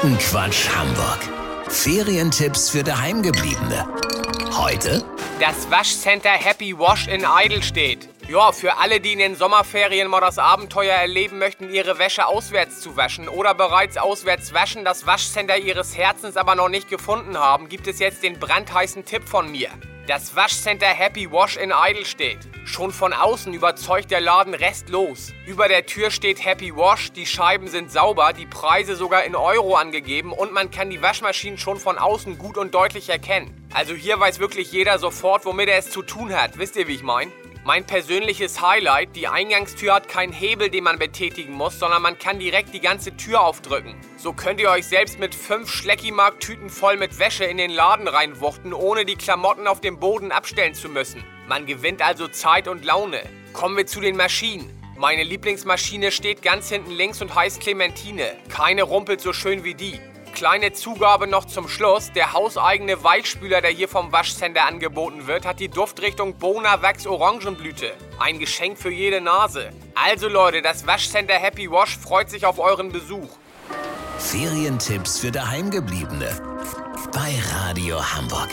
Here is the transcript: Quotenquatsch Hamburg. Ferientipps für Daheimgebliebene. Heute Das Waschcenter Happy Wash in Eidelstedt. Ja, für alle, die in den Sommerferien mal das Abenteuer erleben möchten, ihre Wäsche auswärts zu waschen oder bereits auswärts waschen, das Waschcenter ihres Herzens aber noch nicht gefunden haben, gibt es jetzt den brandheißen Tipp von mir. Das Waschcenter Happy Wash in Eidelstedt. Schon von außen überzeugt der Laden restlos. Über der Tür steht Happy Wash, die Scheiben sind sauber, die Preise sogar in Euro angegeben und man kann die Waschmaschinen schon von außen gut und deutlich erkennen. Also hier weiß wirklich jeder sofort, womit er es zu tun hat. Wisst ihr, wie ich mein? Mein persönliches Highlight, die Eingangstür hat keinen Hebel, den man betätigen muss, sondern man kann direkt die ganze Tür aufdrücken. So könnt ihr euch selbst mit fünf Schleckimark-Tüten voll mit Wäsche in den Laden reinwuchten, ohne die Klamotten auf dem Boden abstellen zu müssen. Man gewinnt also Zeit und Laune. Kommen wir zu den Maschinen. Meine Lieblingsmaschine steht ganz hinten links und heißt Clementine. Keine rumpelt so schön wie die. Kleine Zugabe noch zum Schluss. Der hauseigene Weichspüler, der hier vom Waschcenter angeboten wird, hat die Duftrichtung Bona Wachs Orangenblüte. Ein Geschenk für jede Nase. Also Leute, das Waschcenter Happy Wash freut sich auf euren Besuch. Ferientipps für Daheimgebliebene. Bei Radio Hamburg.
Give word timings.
Quotenquatsch 0.00 0.66
Hamburg. 0.74 1.18
Ferientipps 1.68 2.70
für 2.70 2.82
Daheimgebliebene. 2.82 3.86
Heute 4.56 5.04
Das 5.38 5.70
Waschcenter 5.70 6.30
Happy 6.30 6.78
Wash 6.78 7.06
in 7.06 7.26
Eidelstedt. 7.26 8.08
Ja, 8.26 8.50
für 8.52 8.78
alle, 8.78 9.00
die 9.00 9.12
in 9.12 9.18
den 9.18 9.36
Sommerferien 9.36 10.08
mal 10.08 10.22
das 10.22 10.38
Abenteuer 10.38 10.94
erleben 10.94 11.38
möchten, 11.38 11.68
ihre 11.68 11.98
Wäsche 11.98 12.26
auswärts 12.26 12.80
zu 12.80 12.96
waschen 12.96 13.28
oder 13.28 13.52
bereits 13.52 13.98
auswärts 13.98 14.54
waschen, 14.54 14.86
das 14.86 15.06
Waschcenter 15.06 15.58
ihres 15.58 15.94
Herzens 15.94 16.38
aber 16.38 16.54
noch 16.54 16.70
nicht 16.70 16.88
gefunden 16.88 17.36
haben, 17.36 17.68
gibt 17.68 17.86
es 17.86 17.98
jetzt 17.98 18.22
den 18.22 18.38
brandheißen 18.38 19.04
Tipp 19.04 19.28
von 19.28 19.52
mir. 19.52 19.68
Das 20.10 20.34
Waschcenter 20.34 20.88
Happy 20.88 21.30
Wash 21.30 21.56
in 21.56 21.70
Eidelstedt. 21.70 22.40
Schon 22.64 22.90
von 22.90 23.12
außen 23.12 23.54
überzeugt 23.54 24.10
der 24.10 24.20
Laden 24.20 24.54
restlos. 24.54 25.32
Über 25.46 25.68
der 25.68 25.86
Tür 25.86 26.10
steht 26.10 26.44
Happy 26.44 26.74
Wash, 26.74 27.12
die 27.12 27.26
Scheiben 27.26 27.68
sind 27.68 27.92
sauber, 27.92 28.32
die 28.32 28.46
Preise 28.46 28.96
sogar 28.96 29.22
in 29.22 29.36
Euro 29.36 29.76
angegeben 29.76 30.32
und 30.32 30.52
man 30.52 30.72
kann 30.72 30.90
die 30.90 31.00
Waschmaschinen 31.00 31.58
schon 31.58 31.78
von 31.78 31.96
außen 31.96 32.38
gut 32.38 32.58
und 32.58 32.74
deutlich 32.74 33.08
erkennen. 33.08 33.54
Also 33.72 33.94
hier 33.94 34.18
weiß 34.18 34.40
wirklich 34.40 34.72
jeder 34.72 34.98
sofort, 34.98 35.44
womit 35.44 35.68
er 35.68 35.78
es 35.78 35.90
zu 35.90 36.02
tun 36.02 36.34
hat. 36.34 36.58
Wisst 36.58 36.74
ihr, 36.74 36.88
wie 36.88 36.96
ich 36.96 37.04
mein? 37.04 37.30
Mein 37.62 37.86
persönliches 37.86 38.62
Highlight, 38.62 39.14
die 39.14 39.28
Eingangstür 39.28 39.92
hat 39.92 40.08
keinen 40.08 40.32
Hebel, 40.32 40.70
den 40.70 40.84
man 40.84 40.98
betätigen 40.98 41.52
muss, 41.52 41.78
sondern 41.78 42.00
man 42.00 42.18
kann 42.18 42.38
direkt 42.38 42.72
die 42.72 42.80
ganze 42.80 43.14
Tür 43.18 43.42
aufdrücken. 43.42 43.94
So 44.16 44.32
könnt 44.32 44.60
ihr 44.60 44.70
euch 44.70 44.86
selbst 44.86 45.18
mit 45.18 45.34
fünf 45.34 45.70
Schleckimark-Tüten 45.70 46.70
voll 46.70 46.96
mit 46.96 47.18
Wäsche 47.18 47.44
in 47.44 47.58
den 47.58 47.70
Laden 47.70 48.08
reinwuchten, 48.08 48.72
ohne 48.72 49.04
die 49.04 49.14
Klamotten 49.16 49.66
auf 49.66 49.82
dem 49.82 50.00
Boden 50.00 50.32
abstellen 50.32 50.72
zu 50.72 50.88
müssen. 50.88 51.22
Man 51.48 51.66
gewinnt 51.66 52.00
also 52.00 52.28
Zeit 52.28 52.66
und 52.66 52.82
Laune. 52.86 53.20
Kommen 53.52 53.76
wir 53.76 53.86
zu 53.86 54.00
den 54.00 54.16
Maschinen. 54.16 54.70
Meine 54.96 55.22
Lieblingsmaschine 55.22 56.12
steht 56.12 56.40
ganz 56.40 56.70
hinten 56.70 56.92
links 56.92 57.20
und 57.20 57.34
heißt 57.34 57.60
Clementine. 57.60 58.38
Keine 58.48 58.84
rumpelt 58.84 59.20
so 59.20 59.34
schön 59.34 59.64
wie 59.64 59.74
die. 59.74 60.00
Kleine 60.40 60.72
Zugabe 60.72 61.26
noch 61.26 61.44
zum 61.44 61.68
Schluss. 61.68 62.12
Der 62.12 62.32
hauseigene 62.32 63.04
Weichspüler, 63.04 63.60
der 63.60 63.72
hier 63.72 63.88
vom 63.88 64.10
Waschcenter 64.10 64.64
angeboten 64.64 65.26
wird, 65.26 65.44
hat 65.44 65.60
die 65.60 65.68
Duftrichtung 65.68 66.38
Bona 66.38 66.80
Wachs 66.80 67.06
Orangenblüte. 67.06 67.92
Ein 68.18 68.38
Geschenk 68.38 68.78
für 68.78 68.90
jede 68.90 69.20
Nase. 69.20 69.68
Also 69.94 70.30
Leute, 70.30 70.62
das 70.62 70.86
Waschcenter 70.86 71.34
Happy 71.34 71.70
Wash 71.70 71.98
freut 71.98 72.30
sich 72.30 72.46
auf 72.46 72.58
euren 72.58 72.90
Besuch. 72.90 73.28
Ferientipps 74.18 75.18
für 75.18 75.30
Daheimgebliebene. 75.30 76.30
Bei 77.12 77.38
Radio 77.52 78.02
Hamburg. 78.02 78.48